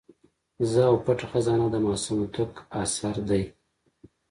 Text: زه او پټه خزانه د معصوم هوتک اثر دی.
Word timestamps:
زه 0.71 0.81
او 0.89 0.95
پټه 1.05 1.25
خزانه 1.31 1.65
د 1.71 1.75
معصوم 1.85 2.17
هوتک 2.21 2.51
اثر 2.81 3.15
دی. 3.29 3.43